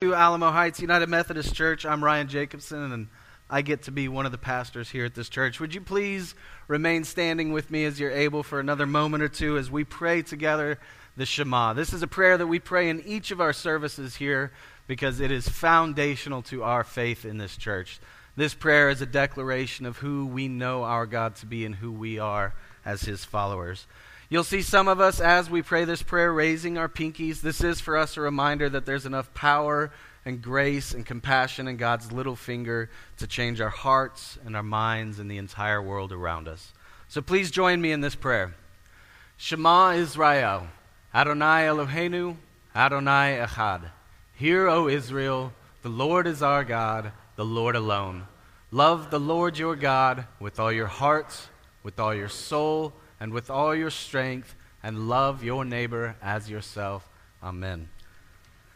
[0.00, 1.84] to Alamo Heights United Methodist Church.
[1.84, 3.08] I'm Ryan Jacobson, and
[3.50, 5.58] I get to be one of the pastors here at this church.
[5.58, 6.36] Would you please
[6.68, 10.22] remain standing with me as you're able for another moment or two as we pray
[10.22, 10.78] together
[11.16, 11.72] the Shema?
[11.72, 14.52] This is a prayer that we pray in each of our services here
[14.86, 17.98] because it is foundational to our faith in this church.
[18.36, 21.90] This prayer is a declaration of who we know our God to be and who
[21.90, 22.54] we are
[22.84, 23.88] as his followers.
[24.30, 27.40] You'll see some of us as we pray this prayer raising our pinkies.
[27.40, 29.90] This is for us a reminder that there's enough power
[30.26, 35.18] and grace and compassion in God's little finger to change our hearts and our minds
[35.18, 36.74] and the entire world around us.
[37.08, 38.54] So please join me in this prayer.
[39.38, 40.66] Shema Israel,
[41.14, 42.36] Adonai Eloheinu,
[42.76, 43.90] Adonai Echad.
[44.34, 48.26] Hear, O Israel, the Lord is our God, the Lord alone.
[48.70, 51.48] Love the Lord your God with all your heart,
[51.82, 57.08] with all your soul, and with all your strength, and love your neighbor as yourself.
[57.42, 57.88] Amen.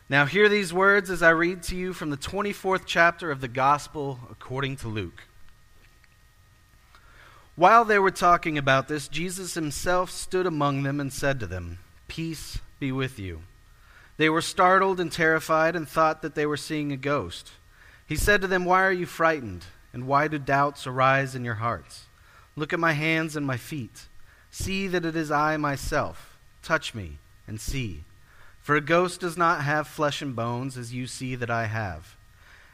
[0.08, 3.48] Now, hear these words as I read to you from the 24th chapter of the
[3.48, 5.24] Gospel according to Luke.
[7.54, 11.78] While they were talking about this, Jesus himself stood among them and said to them,
[12.08, 13.42] Peace be with you.
[14.16, 17.52] They were startled and terrified and thought that they were seeing a ghost.
[18.06, 19.64] He said to them, Why are you frightened?
[19.92, 22.04] And why do doubts arise in your hearts?
[22.56, 24.06] Look at my hands and my feet.
[24.52, 26.36] See that it is I myself.
[26.62, 28.04] Touch me and see.
[28.60, 32.16] For a ghost does not have flesh and bones, as you see that I have.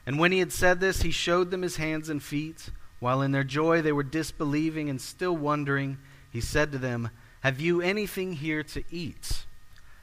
[0.04, 2.70] And when he had said this, he showed them his hands and feet.
[2.98, 5.98] While in their joy they were disbelieving and still wondering,
[6.32, 9.44] he said to them, Have you anything here to eat?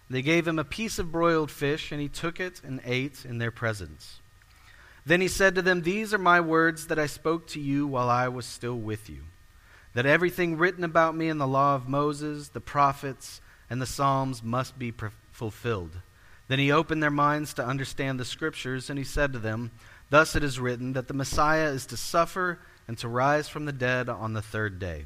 [0.09, 3.37] They gave him a piece of broiled fish, and he took it and ate in
[3.37, 4.21] their presence.
[5.05, 8.09] Then he said to them, These are my words that I spoke to you while
[8.09, 9.23] I was still with you
[9.95, 14.43] that everything written about me in the law of Moses, the prophets, and the Psalms
[14.43, 14.93] must be
[15.31, 15.97] fulfilled.
[16.47, 19.71] Then he opened their minds to understand the Scriptures, and he said to them,
[20.09, 23.71] Thus it is written that the Messiah is to suffer and to rise from the
[23.71, 25.05] dead on the third day,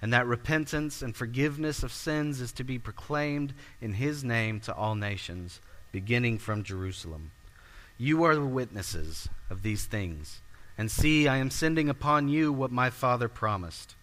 [0.00, 4.74] and that repentance and forgiveness of sins is to be proclaimed in his name to
[4.74, 5.60] all nations,
[5.90, 7.32] beginning from Jerusalem.
[7.96, 10.42] You are the witnesses of these things.
[10.76, 13.96] And see, I am sending upon you what my Father promised.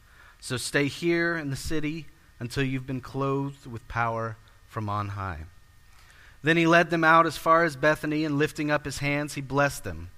[0.45, 2.05] So stay here in the city
[2.39, 5.45] until you've been clothed with power from on high.
[6.43, 9.41] Then he led them out as far as Bethany, and lifting up his hands, he
[9.41, 10.11] blessed them.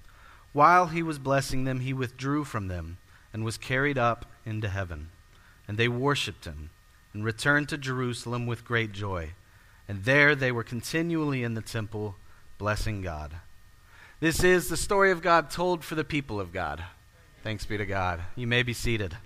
[0.52, 2.98] While he was blessing them, he withdrew from them
[3.32, 5.08] and was carried up into heaven.
[5.66, 6.68] And they worshipped him
[7.14, 9.30] and returned to Jerusalem with great joy.
[9.88, 12.16] And there they were continually in the temple,
[12.58, 13.32] blessing God.
[14.20, 16.84] This is the story of God told for the people of God.
[17.42, 18.20] Thanks be to God.
[18.36, 19.16] You may be seated.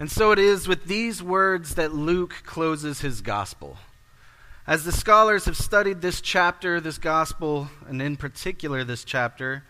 [0.00, 3.78] And so it is with these words that Luke closes his gospel.
[4.64, 9.64] As the scholars have studied this chapter, this gospel, and in particular this chapter,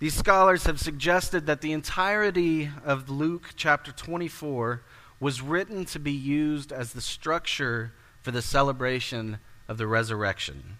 [0.00, 4.82] these scholars have suggested that the entirety of Luke chapter 24
[5.20, 9.38] was written to be used as the structure for the celebration
[9.68, 10.78] of the resurrection.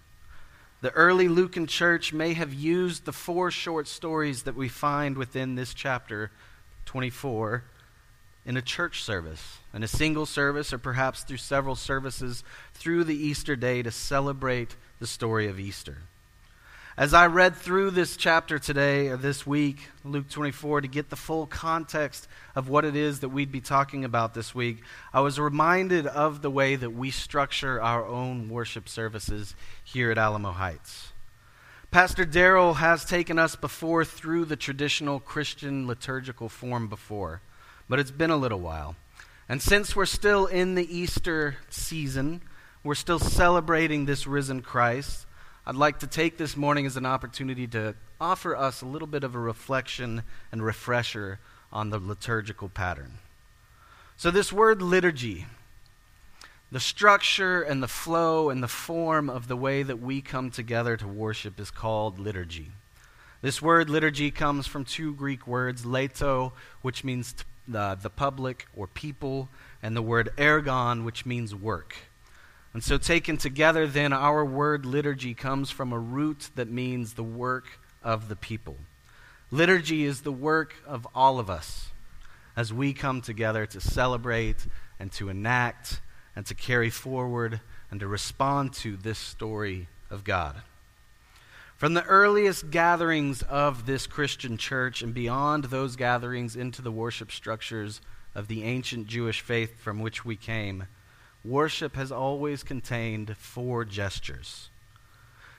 [0.81, 5.55] The early Lucan church may have used the four short stories that we find within
[5.55, 6.31] this chapter
[6.85, 7.63] 24
[8.49, 12.43] in a church service, in a single service, or perhaps through several services
[12.73, 15.99] through the Easter day to celebrate the story of Easter.
[16.97, 21.15] As I read through this chapter today, or this week, Luke 24, to get the
[21.15, 24.81] full context of what it is that we'd be talking about this week,
[25.13, 30.17] I was reminded of the way that we structure our own worship services here at
[30.17, 31.09] Alamo Heights.
[31.91, 37.41] Pastor Daryl has taken us before through the traditional Christian liturgical form before
[37.89, 38.95] but it's been a little while.
[39.49, 42.41] And since we're still in the Easter season,
[42.83, 45.25] we're still celebrating this risen Christ,
[45.69, 49.23] I'd like to take this morning as an opportunity to offer us a little bit
[49.23, 51.39] of a reflection and refresher
[51.71, 53.19] on the liturgical pattern.
[54.17, 55.45] So, this word liturgy,
[56.71, 60.97] the structure and the flow and the form of the way that we come together
[60.97, 62.71] to worship is called liturgy.
[63.43, 68.67] This word liturgy comes from two Greek words, leto, which means to the, the public
[68.75, 69.49] or people,
[69.81, 71.95] and the word ergon, which means work.
[72.73, 77.23] And so, taken together, then, our word liturgy comes from a root that means the
[77.23, 78.77] work of the people.
[79.51, 81.87] Liturgy is the work of all of us
[82.55, 84.67] as we come together to celebrate
[84.99, 86.01] and to enact
[86.35, 90.61] and to carry forward and to respond to this story of God.
[91.79, 97.31] From the earliest gatherings of this Christian church and beyond those gatherings into the worship
[97.31, 98.01] structures
[98.35, 100.87] of the ancient Jewish faith from which we came,
[101.41, 104.67] worship has always contained four gestures.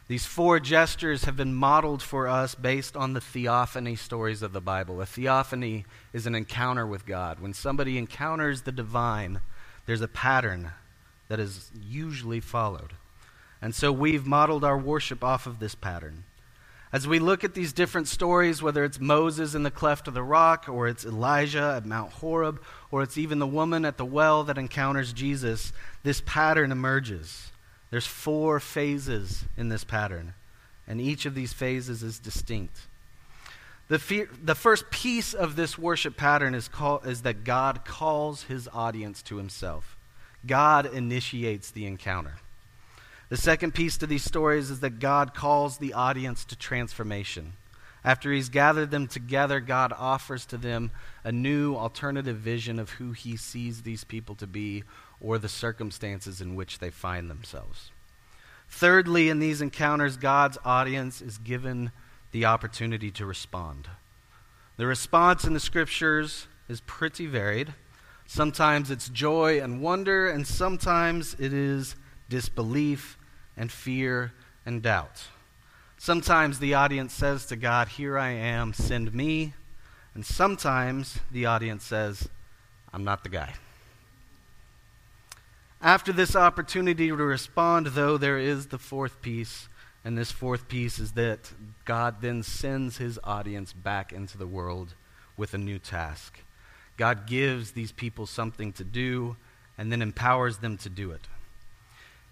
[0.09, 4.61] These four gestures have been modeled for us based on the theophany stories of the
[4.61, 5.01] Bible.
[5.01, 7.41] A theophany is an encounter with God.
[7.41, 9.41] When somebody encounters the divine,
[9.87, 10.73] there's a pattern
[11.29, 12.93] that is usually followed.
[13.63, 16.25] And so we've modeled our worship off of this pattern.
[16.93, 20.25] As we look at these different stories, whether it's Moses in the cleft of the
[20.25, 22.61] rock, or it's Elijah at Mount Horeb,
[22.91, 25.73] or it's even the woman at the well that encounters Jesus,
[26.03, 27.53] this pattern emerges.
[27.91, 30.35] There's four phases in this pattern,
[30.89, 32.77] and each of these phases is distinct.
[33.87, 38.69] The, the first piece of this worship pattern is, call- is that God calls his
[38.73, 39.97] audience to himself.
[40.45, 42.37] God initiates the encounter.
[43.31, 47.53] The second piece to these stories is that God calls the audience to transformation.
[48.05, 50.91] After he's gathered them together, God offers to them
[51.23, 54.83] a new alternative vision of who he sees these people to be
[55.21, 57.93] or the circumstances in which they find themselves.
[58.69, 61.93] Thirdly, in these encounters, God's audience is given
[62.33, 63.87] the opportunity to respond.
[64.77, 67.75] The response in the scriptures is pretty varied.
[68.27, 71.95] Sometimes it's joy and wonder, and sometimes it is
[72.29, 73.19] disbelief
[73.61, 74.33] and fear
[74.65, 75.25] and doubt.
[75.99, 79.53] Sometimes the audience says to God, Here I am, send me.
[80.15, 82.27] And sometimes the audience says,
[82.91, 83.53] I'm not the guy.
[85.83, 89.69] After this opportunity to respond, though, there is the fourth piece.
[90.07, 91.53] And this fourth piece is that
[91.85, 94.95] God then sends his audience back into the world
[95.37, 96.39] with a new task.
[96.97, 99.37] God gives these people something to do
[99.77, 101.29] and then empowers them to do it.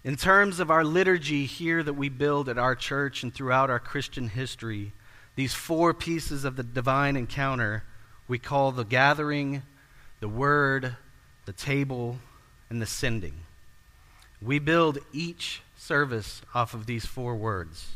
[0.03, 3.79] In terms of our liturgy here that we build at our church and throughout our
[3.79, 4.93] Christian history,
[5.35, 7.83] these four pieces of the divine encounter
[8.29, 9.63] we call the gathering,
[10.19, 10.95] the word,
[11.45, 12.19] the table,
[12.69, 13.33] and the sending.
[14.39, 17.87] We build each service off of these four words.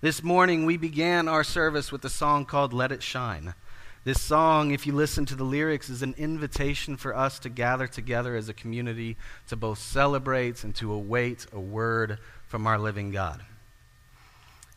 [0.00, 3.54] This morning, we began our service with a song called Let It Shine.
[4.04, 7.86] This song, if you listen to the lyrics, is an invitation for us to gather
[7.86, 9.16] together as a community
[9.46, 12.18] to both celebrate and to await a word
[12.48, 13.42] from our living God.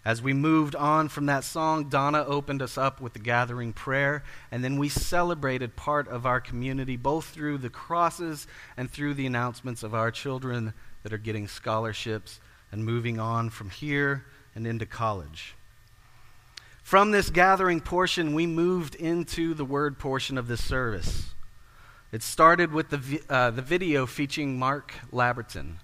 [0.05, 4.23] As we moved on from that song, Donna opened us up with the gathering prayer,
[4.51, 8.45] and then we celebrated part of our community both through the crosses
[8.77, 12.39] and through the announcements of our children that are getting scholarships
[12.71, 14.23] and moving on from here
[14.53, 15.55] and into college.
[16.85, 21.33] From this gathering portion, we moved into the word portion of this service.
[22.11, 25.77] It started with the, uh, the video featuring Mark Labberton.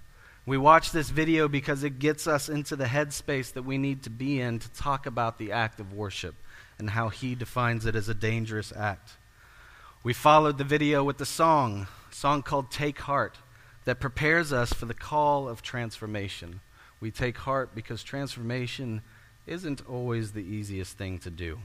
[0.46, 4.10] We watch this video because it gets us into the headspace that we need to
[4.10, 6.36] be in to talk about the act of worship
[6.78, 9.14] and how he defines it as a dangerous act.
[10.04, 13.38] We followed the video with the song, a song called Take Heart,
[13.86, 16.60] that prepares us for the call of transformation.
[17.00, 19.02] We take heart because transformation
[19.46, 21.58] isn't always the easiest thing to do.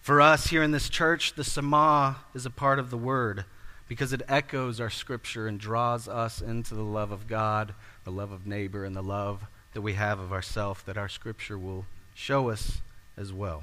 [0.00, 3.44] For us here in this church, the Shema is a part of the Word
[3.88, 8.32] because it echoes our Scripture and draws us into the love of God, the love
[8.32, 9.44] of neighbor, and the love
[9.74, 12.80] that we have of ourself that our Scripture will show us
[13.16, 13.62] as well.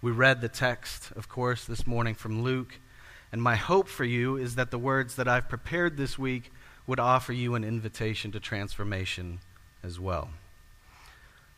[0.00, 2.78] We read the text, of course, this morning from Luke,
[3.30, 6.52] and my hope for you is that the words that I've prepared this week
[6.86, 9.40] would offer you an invitation to transformation
[9.82, 10.30] as well.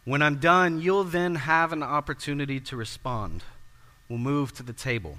[0.04, 3.42] When I'm done, you'll then have an opportunity to respond.
[4.08, 5.16] We'll move to the table.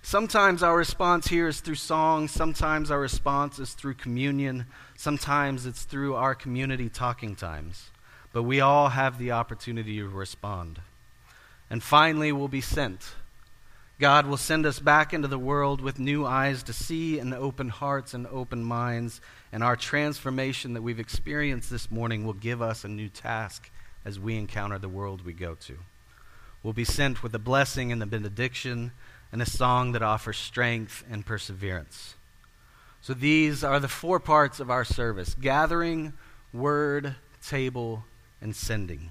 [0.00, 4.66] Sometimes our response here is through song, sometimes our response is through communion,
[4.96, 7.90] sometimes it's through our community talking times.
[8.32, 10.80] But we all have the opportunity to respond.
[11.68, 13.00] And finally, we'll be sent.
[13.98, 17.70] God will send us back into the world with new eyes to see and open
[17.70, 19.22] hearts and open minds.
[19.52, 23.70] And our transformation that we've experienced this morning will give us a new task
[24.04, 25.78] as we encounter the world we go to.
[26.62, 28.92] We'll be sent with a blessing and a benediction
[29.32, 32.16] and a song that offers strength and perseverance.
[33.00, 36.12] So these are the four parts of our service gathering,
[36.52, 38.04] word, table,
[38.42, 39.10] and sending.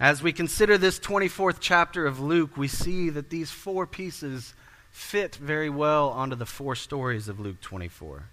[0.00, 4.54] As we consider this 24th chapter of Luke, we see that these four pieces
[4.92, 8.28] fit very well onto the four stories of Luke 24.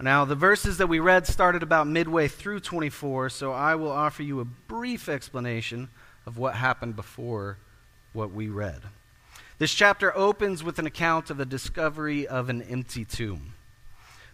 [0.00, 4.24] Now, the verses that we read started about midway through 24, so I will offer
[4.24, 5.88] you a brief explanation
[6.26, 7.58] of what happened before
[8.12, 8.82] what we read.
[9.58, 13.54] This chapter opens with an account of the discovery of an empty tomb.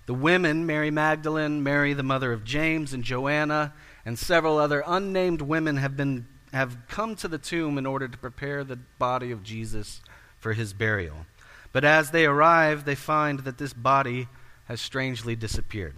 [0.06, 3.74] The women, Mary Magdalene, Mary the mother of James, and Joanna,
[4.06, 8.18] and several other unnamed women, have been have come to the tomb in order to
[8.18, 10.00] prepare the body of Jesus
[10.38, 11.26] for his burial.
[11.72, 14.28] But as they arrive, they find that this body
[14.66, 15.96] has strangely disappeared.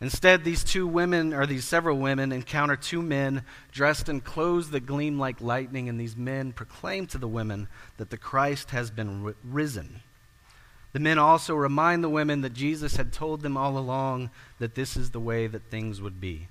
[0.00, 4.84] Instead, these two women, or these several women, encounter two men dressed in clothes that
[4.84, 9.34] gleam like lightning, and these men proclaim to the women that the Christ has been
[9.42, 10.02] risen.
[10.92, 14.96] The men also remind the women that Jesus had told them all along that this
[14.96, 16.48] is the way that things would be.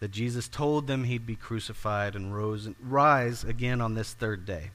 [0.00, 4.70] That Jesus told them he'd be crucified and rose, rise again on this third day.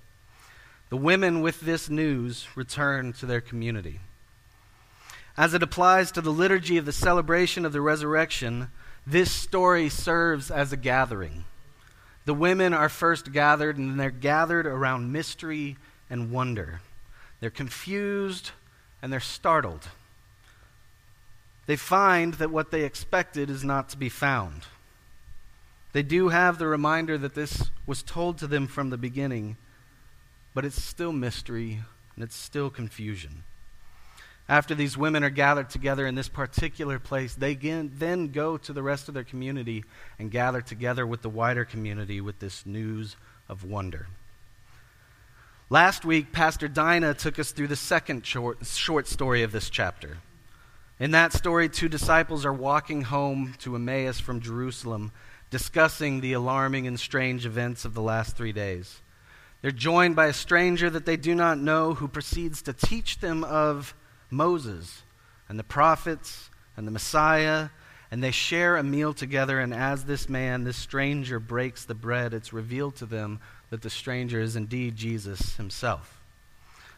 [0.89, 3.99] The women, with this news, return to their community.
[5.37, 8.69] As it applies to the liturgy of the celebration of the resurrection,
[9.07, 11.45] this story serves as a gathering.
[12.25, 15.77] The women are first gathered, and then they're gathered around mystery
[16.09, 16.81] and wonder.
[17.39, 18.51] They're confused
[19.01, 19.87] and they're startled.
[21.65, 24.63] They find that what they expected is not to be found.
[25.93, 29.57] They do have the reminder that this was told to them from the beginning,
[30.53, 31.81] but it's still mystery
[32.15, 33.43] and it's still confusion.
[34.48, 38.83] After these women are gathered together in this particular place, they then go to the
[38.83, 39.86] rest of their community
[40.19, 43.15] and gather together with the wider community with this news
[43.48, 44.07] of wonder.
[45.69, 50.17] Last week, Pastor Dinah took us through the second short, short story of this chapter.
[51.00, 55.13] In that story, two disciples are walking home to Emmaus from Jerusalem,
[55.51, 59.01] discussing the alarming and strange events of the last three days.
[59.62, 63.43] They're joined by a stranger that they do not know who proceeds to teach them
[63.43, 63.93] of
[64.31, 65.03] Moses
[65.48, 67.70] and the prophets and the Messiah,
[68.10, 69.60] and they share a meal together.
[69.60, 73.39] And as this man, this stranger, breaks the bread, it's revealed to them
[73.70, 76.22] that the stranger is indeed Jesus himself.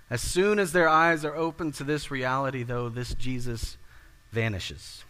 [0.10, 3.78] As soon as their eyes are opened to this reality, though, this Jesus
[4.32, 5.04] vanishes.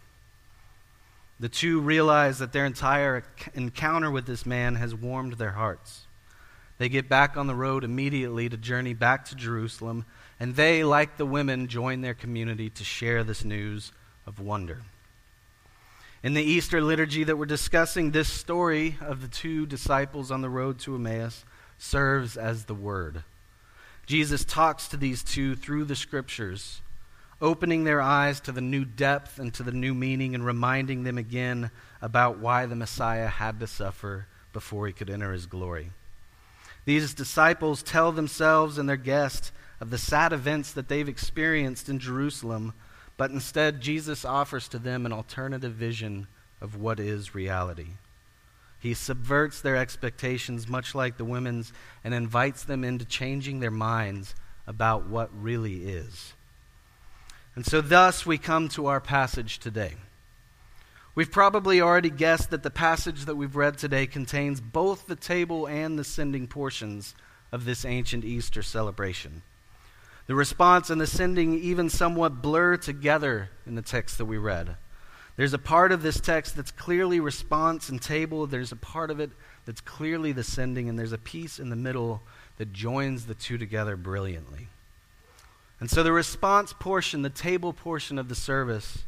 [1.40, 3.24] The two realize that their entire
[3.54, 6.06] encounter with this man has warmed their hearts.
[6.78, 10.04] They get back on the road immediately to journey back to Jerusalem
[10.40, 13.92] and they, like the women, join their community to share this news
[14.26, 14.82] of wonder.
[16.22, 20.48] In the Easter liturgy that we're discussing, this story of the two disciples on the
[20.48, 21.44] road to Emmaus
[21.78, 23.24] serves as the Word.
[24.06, 26.80] Jesus talks to these two through the Scriptures,
[27.44, 31.18] opening their eyes to the new depth and to the new meaning and reminding them
[31.18, 31.70] again
[32.00, 35.90] about why the Messiah had to suffer before he could enter his glory.
[36.86, 41.98] These disciples tell themselves and their guests of the sad events that they've experienced in
[41.98, 42.72] Jerusalem,
[43.18, 46.26] but instead, Jesus offers to them an alternative vision
[46.62, 47.88] of what is reality.
[48.78, 51.72] He subverts their expectations, much like the women's,
[52.02, 54.34] and invites them into changing their minds
[54.66, 56.33] about what really is.
[57.54, 59.94] And so, thus, we come to our passage today.
[61.14, 65.66] We've probably already guessed that the passage that we've read today contains both the table
[65.66, 67.14] and the sending portions
[67.52, 69.42] of this ancient Easter celebration.
[70.26, 74.76] The response and the sending even somewhat blur together in the text that we read.
[75.36, 79.20] There's a part of this text that's clearly response and table, there's a part of
[79.20, 79.30] it
[79.66, 82.22] that's clearly the sending, and there's a piece in the middle
[82.56, 84.68] that joins the two together brilliantly.
[85.84, 89.04] And so the response portion, the table portion of the service,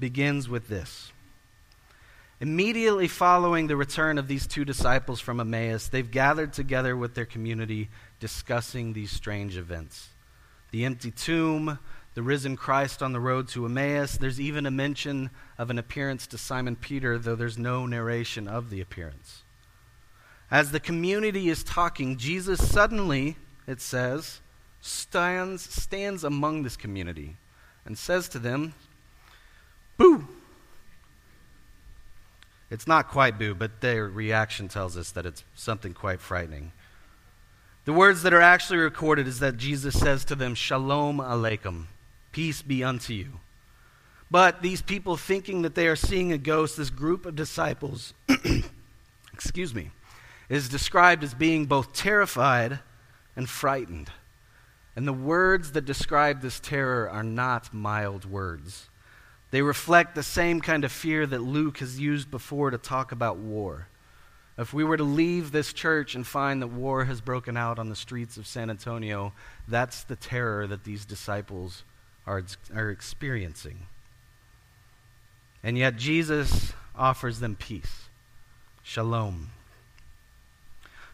[0.00, 1.12] begins with this.
[2.40, 7.24] Immediately following the return of these two disciples from Emmaus, they've gathered together with their
[7.24, 10.08] community discussing these strange events
[10.72, 11.78] the empty tomb,
[12.14, 14.16] the risen Christ on the road to Emmaus.
[14.16, 18.70] There's even a mention of an appearance to Simon Peter, though there's no narration of
[18.70, 19.44] the appearance.
[20.50, 23.36] As the community is talking, Jesus suddenly,
[23.68, 24.40] it says,
[24.80, 27.36] stands, stands among this community
[27.84, 28.74] and says to them,
[29.96, 30.28] Boo!
[32.70, 36.72] It's not quite boo, but their reaction tells us that it's something quite frightening.
[37.86, 41.86] The words that are actually recorded is that Jesus says to them, Shalom Aleichem,
[42.32, 43.40] peace be unto you.
[44.30, 48.12] But these people thinking that they are seeing a ghost, this group of disciples,
[49.32, 49.90] excuse me,
[50.50, 52.80] is described as being both terrified
[53.34, 54.10] and frightened.
[54.98, 58.88] And the words that describe this terror are not mild words.
[59.52, 63.36] They reflect the same kind of fear that Luke has used before to talk about
[63.36, 63.86] war.
[64.58, 67.90] If we were to leave this church and find that war has broken out on
[67.90, 69.32] the streets of San Antonio,
[69.68, 71.84] that's the terror that these disciples
[72.26, 72.42] are,
[72.74, 73.86] are experiencing.
[75.62, 78.08] And yet Jesus offers them peace.
[78.82, 79.50] Shalom.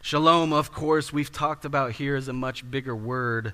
[0.00, 3.52] Shalom, of course, we've talked about here is a much bigger word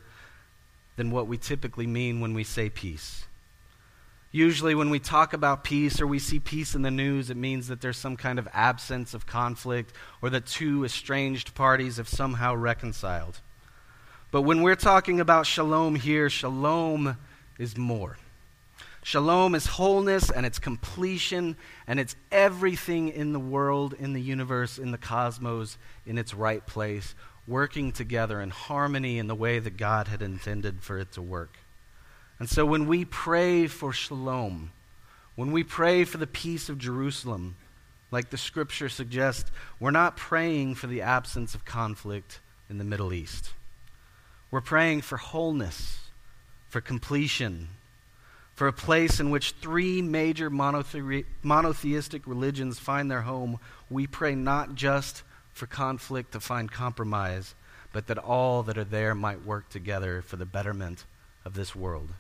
[1.01, 3.25] than what we typically mean when we say peace.
[4.33, 7.69] Usually, when we talk about peace or we see peace in the news, it means
[7.69, 12.55] that there's some kind of absence of conflict or that two estranged parties have somehow
[12.55, 13.41] reconciled.
[14.31, 17.17] But when we're talking about shalom here, shalom
[17.59, 18.19] is more.
[19.03, 24.77] Shalom is wholeness and it's completion and it's everything in the world, in the universe,
[24.77, 27.15] in the cosmos, in its right place,
[27.51, 31.59] working together in harmony in the way that God had intended for it to work.
[32.39, 34.71] And so when we pray for shalom,
[35.35, 37.57] when we pray for the peace of Jerusalem,
[38.13, 42.41] like the scripture suggests, we're not praying for the absence of conflict
[42.71, 43.51] in the Middle East.
[44.51, 45.99] We're praying for wholeness,
[46.69, 47.69] for completion,
[48.55, 53.59] for a place in which three major monothe- monotheistic religions find their home.
[53.89, 57.55] We pray not just for conflict to find compromise,
[57.93, 61.05] but that all that are there might work together for the betterment
[61.45, 62.11] of this world.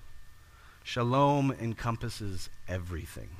[0.82, 3.30] Shalom encompasses everything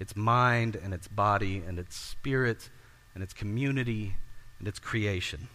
[0.00, 2.68] its mind and its body and its spirit
[3.14, 4.16] and its community
[4.58, 5.48] and its creation.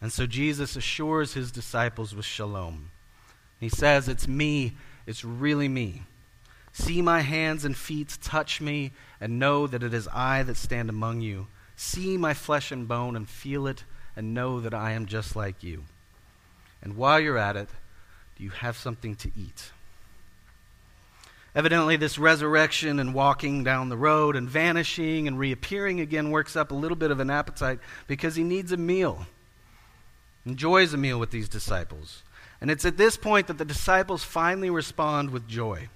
[0.00, 2.90] And so Jesus assures his disciples with shalom.
[3.58, 4.76] He says, It's me,
[5.06, 6.02] it's really me.
[6.72, 10.88] See my hands and feet, touch me, and know that it is I that stand
[10.88, 11.46] among you.
[11.76, 15.62] See my flesh and bone, and feel it, and know that I am just like
[15.62, 15.84] you.
[16.82, 17.68] And while you're at it,
[18.36, 19.72] do you have something to eat?
[21.54, 26.70] Evidently, this resurrection and walking down the road and vanishing and reappearing again works up
[26.70, 29.26] a little bit of an appetite because he needs a meal.
[30.46, 32.22] Enjoys a meal with these disciples.
[32.60, 35.88] And it's at this point that the disciples finally respond with joy,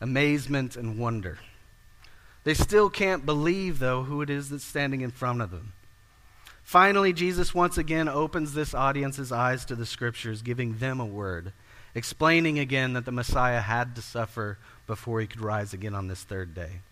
[0.00, 1.38] amazement, and wonder.
[2.46, 5.72] They still can't believe, though, who it is that's standing in front of them.
[6.62, 11.52] Finally, Jesus once again opens this audience's eyes to the scriptures, giving them a word
[11.96, 16.22] explaining again that the Messiah had to suffer before he could rise again on this
[16.22, 16.82] third day.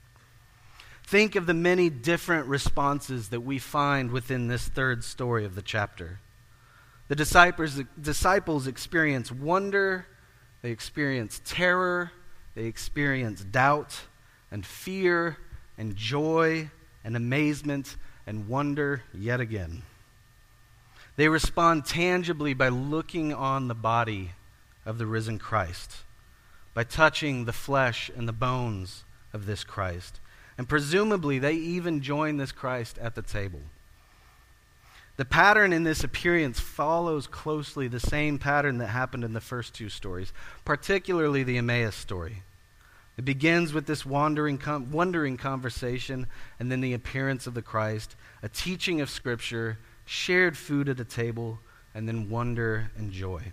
[1.07, 5.63] Think of the many different responses that we find within this third story of the
[5.63, 6.19] chapter.
[7.07, 10.07] The disciples, disciples experience wonder,
[10.63, 12.11] they experience terror,
[12.57, 14.01] they experience doubt
[14.51, 15.37] and fear
[15.77, 16.71] and joy
[17.03, 19.83] and amazement and wonder yet again.
[21.17, 24.33] They respond tangibly by looking on the body
[24.85, 25.99] of the risen Christ,
[26.75, 30.21] by touching the flesh and the bones of this Christ.
[30.59, 33.61] And presumably, they even join this Christ at the table.
[35.17, 39.73] The pattern in this appearance follows closely the same pattern that happened in the first
[39.73, 40.33] two stories,
[40.65, 42.43] particularly the Emmaus story.
[43.17, 46.27] It begins with this wandering, com- wondering conversation
[46.59, 51.05] and then the appearance of the Christ, a teaching of Scripture, shared food at a
[51.05, 51.61] table,
[51.95, 53.53] and then wonder and joy.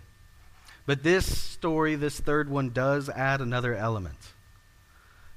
[0.84, 4.32] But this story, this third one, does add another element.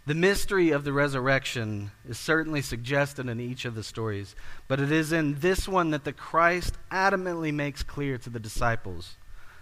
[0.07, 4.35] The mystery of the resurrection is certainly suggested in each of the stories,
[4.67, 9.15] but it is in this one that the Christ adamantly makes clear to the disciples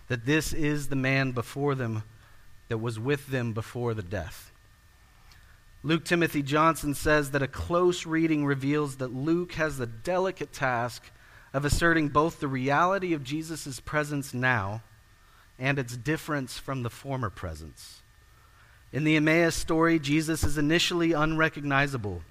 [0.08, 2.04] that this is the man before them
[2.68, 4.53] that was with them before the death.
[5.86, 11.04] Luke Timothy Johnson says that a close reading reveals that Luke has the delicate task
[11.54, 14.82] of asserting both the reality of Jesus' presence now
[15.60, 18.02] and its difference from the former presence.
[18.94, 22.22] In the Emmaus story, Jesus is initially unrecognizable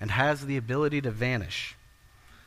[0.00, 1.76] and has the ability to vanish.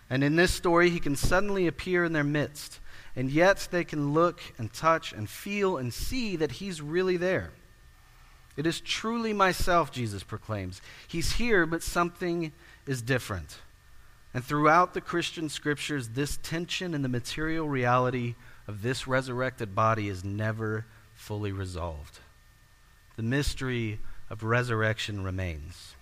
[0.09, 2.79] And in this story, he can suddenly appear in their midst,
[3.17, 7.51] and yet they can look and touch and feel and see that he's really there.
[8.57, 10.81] It is truly myself, Jesus proclaims.
[11.07, 12.51] He's here, but something
[12.87, 13.59] is different.
[14.33, 18.35] And throughout the Christian scriptures, this tension in the material reality
[18.67, 22.19] of this resurrected body is never fully resolved.
[23.15, 25.93] The mystery of resurrection remains.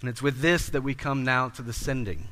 [0.00, 2.28] And it's with this that we come now to the sending.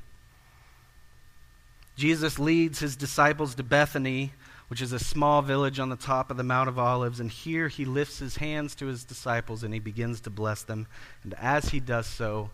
[1.97, 4.33] Jesus leads his disciples to Bethany,
[4.73, 7.69] which is a small village on the top of the Mount of Olives, and here
[7.69, 10.87] he lifts his hands to his disciples and he begins to bless them.
[11.25, 12.49] And as he does so,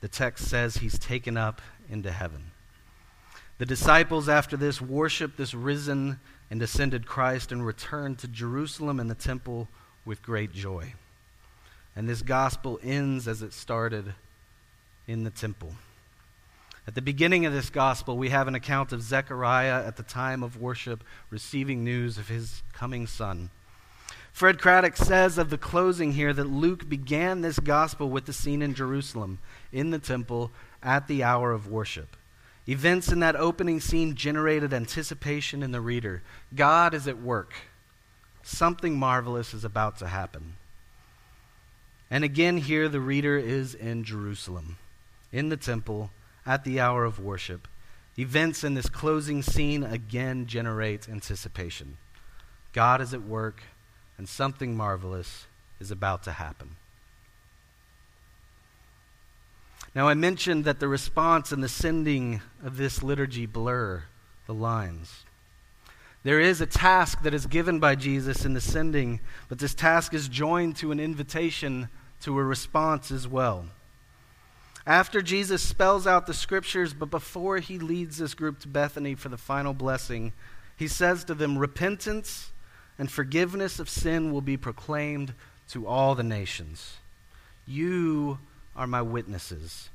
[0.00, 2.52] the text says he's taken up into heaven.
[3.58, 9.10] The disciples, after this, worshiped this risen and ascended Christ and returned to Jerusalem and
[9.10, 9.68] the temple
[10.06, 10.94] with great joy.
[11.94, 14.14] And this gospel ends as it started
[15.06, 15.74] in the temple.
[16.88, 20.42] At the beginning of this gospel, we have an account of Zechariah at the time
[20.42, 23.50] of worship receiving news of his coming son.
[24.32, 28.62] Fred Craddock says of the closing here that Luke began this gospel with the scene
[28.62, 29.38] in Jerusalem,
[29.70, 30.50] in the temple,
[30.82, 32.16] at the hour of worship.
[32.66, 36.22] Events in that opening scene generated anticipation in the reader.
[36.54, 37.52] God is at work.
[38.42, 40.54] Something marvelous is about to happen.
[42.10, 44.78] And again, here the reader is in Jerusalem,
[45.30, 46.08] in the temple,
[46.48, 47.68] at the hour of worship,
[48.18, 51.98] events in this closing scene again generate anticipation.
[52.72, 53.62] God is at work,
[54.16, 55.46] and something marvelous
[55.78, 56.76] is about to happen.
[59.94, 64.04] Now, I mentioned that the response and the sending of this liturgy blur
[64.46, 65.24] the lines.
[66.22, 70.14] There is a task that is given by Jesus in the sending, but this task
[70.14, 71.90] is joined to an invitation
[72.22, 73.66] to a response as well.
[74.88, 79.28] After Jesus spells out the scriptures, but before he leads this group to Bethany for
[79.28, 80.32] the final blessing,
[80.78, 82.52] he says to them, Repentance
[82.98, 85.34] and forgiveness of sin will be proclaimed
[85.68, 86.96] to all the nations.
[87.66, 88.38] You
[88.74, 89.90] are my witnesses.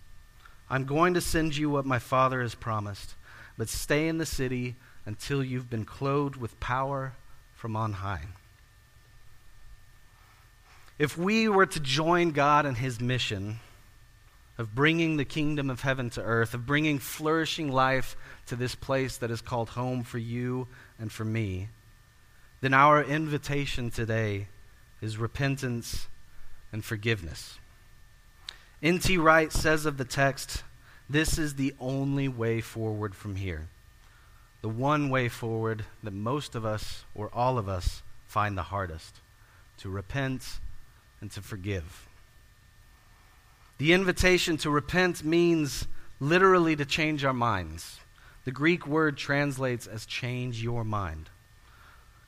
[0.70, 3.16] I'm going to send you what my Father has promised,
[3.58, 4.76] but stay in the city
[5.08, 7.14] until you've been clothed with power
[7.56, 8.26] from on high.
[11.00, 13.60] If we were to join God in his mission
[14.58, 19.18] of bringing the kingdom of heaven to earth, of bringing flourishing life to this place
[19.18, 20.68] that is called home for you
[21.00, 21.70] and for me,
[22.62, 24.48] then our invitation today
[25.02, 26.08] is repentance
[26.72, 27.58] and forgiveness.
[28.82, 29.18] N.T.
[29.18, 30.64] Wright says of the text,
[31.10, 33.68] this is the only way forward from here.
[34.62, 39.20] The one way forward that most of us, or all of us, find the hardest
[39.80, 40.60] to repent
[41.20, 42.08] and to forgive.
[43.78, 45.88] The invitation to repent means
[46.20, 48.00] literally to change our minds.
[48.46, 51.30] The Greek word translates as change your mind.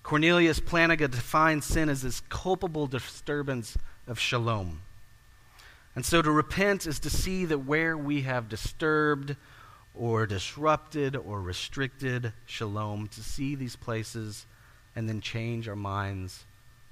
[0.04, 3.78] Cornelius Plantinga defines sin as this culpable disturbance
[4.08, 4.82] of shalom.
[5.96, 9.36] And so to repent is to see that where we have disturbed
[9.96, 14.46] or disrupted or restricted shalom, to see these places
[14.96, 16.44] and then change our minds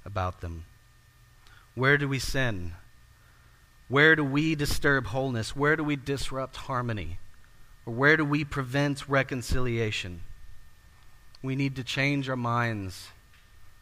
[0.04, 0.64] about them.
[1.74, 2.72] Where do we sin?
[3.88, 5.54] Where do we disturb wholeness?
[5.54, 7.18] Where do we disrupt harmony?
[7.86, 10.22] Or where do we prevent reconciliation?
[11.42, 13.08] We need to change our minds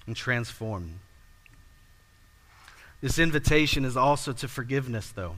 [0.06, 1.00] and transform.
[3.00, 5.36] This invitation is also to forgiveness, though.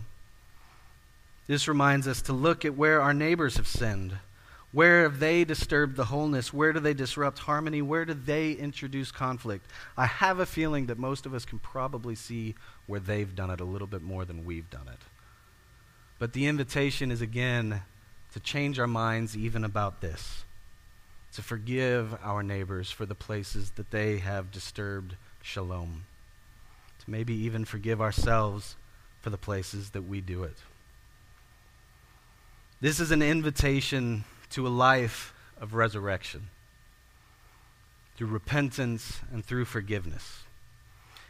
[1.46, 4.18] This reminds us to look at where our neighbors have sinned.
[4.74, 6.52] Where have they disturbed the wholeness?
[6.52, 7.80] Where do they disrupt harmony?
[7.80, 9.70] Where do they introduce conflict?
[9.96, 12.56] I have a feeling that most of us can probably see
[12.88, 14.98] where they've done it a little bit more than we've done it.
[16.18, 17.82] But the invitation is again
[18.32, 20.42] to change our minds even about this,
[21.34, 26.06] to forgive our neighbors for the places that they have disturbed shalom,
[26.98, 28.74] to maybe even forgive ourselves
[29.20, 30.56] for the places that we do it.
[32.80, 36.48] This is an invitation to a life of resurrection
[38.16, 40.44] through repentance and through forgiveness.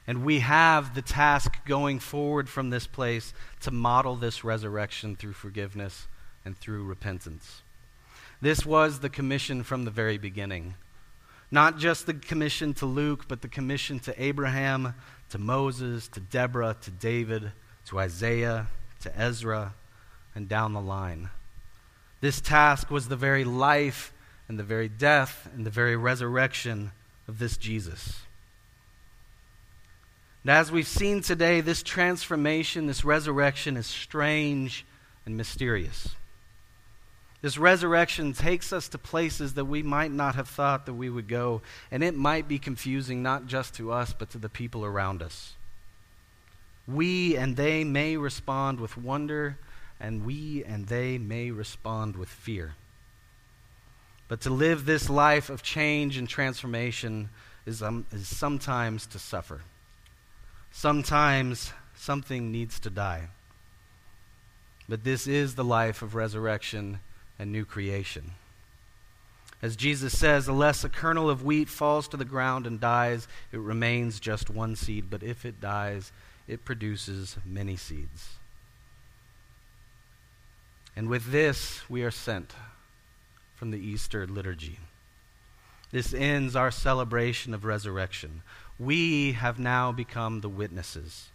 [0.06, 5.32] And we have the task going forward from this place to model this resurrection through
[5.32, 6.06] forgiveness
[6.44, 7.62] and through repentance.
[8.42, 10.74] This was the commission from the very beginning.
[11.50, 14.94] Not just the commission to Luke, but the commission to Abraham,
[15.30, 17.52] to Moses, to Deborah, to David,
[17.86, 18.68] to Isaiah,
[19.00, 19.72] to Ezra,
[20.34, 21.30] and down the line.
[22.24, 24.10] This task was the very life
[24.48, 26.92] and the very death and the very resurrection
[27.28, 28.22] of this Jesus.
[30.42, 34.86] And as we've seen today, this transformation, this resurrection is strange
[35.26, 36.16] and mysterious.
[37.42, 41.28] This resurrection takes us to places that we might not have thought that we would
[41.28, 41.60] go,
[41.90, 45.56] and it might be confusing not just to us, but to the people around us.
[46.88, 49.58] We and they may respond with wonder
[50.00, 52.74] and we and they may respond with fear.
[54.28, 57.28] But to live this life of change and transformation
[57.66, 59.60] is, um, is sometimes to suffer.
[60.70, 63.28] Sometimes something needs to die.
[64.88, 67.00] But this is the life of resurrection
[67.38, 68.32] and new creation.
[69.62, 73.58] As Jesus says, unless a kernel of wheat falls to the ground and dies, it
[73.58, 75.08] remains just one seed.
[75.08, 76.12] But if it dies,
[76.46, 78.34] it produces many seeds.
[80.96, 82.54] And with this, we are sent
[83.56, 84.78] from the Easter liturgy.
[85.90, 88.42] This ends our celebration of resurrection.
[88.78, 91.28] We have now become the witnesses.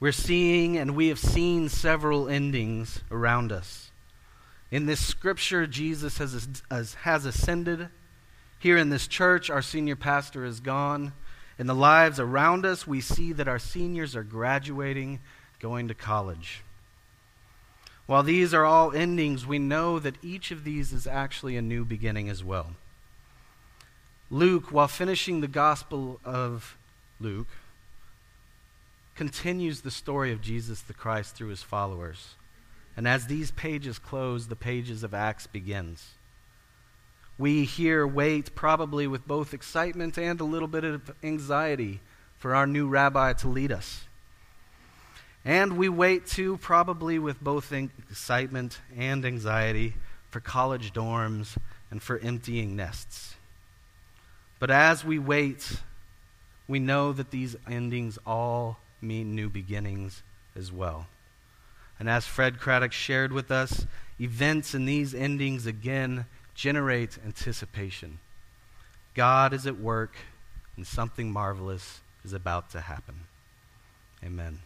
[0.00, 3.90] We're seeing and we have seen several endings around us.
[4.70, 7.88] In this scripture, Jesus has, has ascended.
[8.58, 11.12] Here in this church, our senior pastor is gone.
[11.58, 15.20] In the lives around us, we see that our seniors are graduating,
[15.60, 16.63] going to college.
[18.06, 21.84] While these are all endings, we know that each of these is actually a new
[21.84, 22.72] beginning as well.
[24.30, 26.76] Luke, while finishing the Gospel of
[27.18, 27.48] Luke,
[29.14, 32.34] continues the story of Jesus the Christ through his followers.
[32.96, 36.10] And as these pages close, the pages of Acts begins.
[37.38, 42.00] We here wait, probably with both excitement and a little bit of anxiety,
[42.38, 44.04] for our new rabbi to lead us.
[45.44, 49.94] And we wait too, probably with both excitement and anxiety,
[50.30, 51.56] for college dorms
[51.90, 53.36] and for emptying nests.
[54.58, 55.80] But as we wait,
[56.66, 60.22] we know that these endings all mean new beginnings
[60.56, 61.06] as well.
[62.00, 63.86] And as Fred Craddock shared with us,
[64.20, 68.18] events in these endings again generate anticipation.
[69.14, 70.16] God is at work,
[70.76, 73.14] and something marvelous is about to happen.
[74.24, 74.58] Amen.